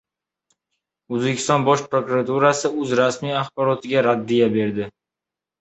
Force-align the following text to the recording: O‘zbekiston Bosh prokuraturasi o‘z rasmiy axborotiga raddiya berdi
O‘zbekiston 1.17 1.67
Bosh 1.67 1.83
prokuraturasi 1.91 2.71
o‘z 2.85 2.97
rasmiy 3.03 3.37
axborotiga 3.43 4.05
raddiya 4.09 4.49
berdi 4.57 4.93